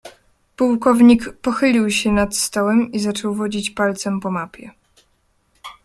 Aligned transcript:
"Pułkownik 0.55 1.33
pochylił 1.37 1.89
się 1.91 2.11
nad 2.11 2.35
stołem 2.37 2.91
i 2.91 2.99
zaczął 2.99 3.35
wodzić 3.35 3.71
palcem 3.71 4.19
po 4.19 4.31
mapie." 4.31 4.71